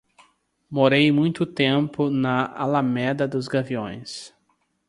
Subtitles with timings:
[0.67, 4.33] Morei muito tempo na Alameda dos Gaviões.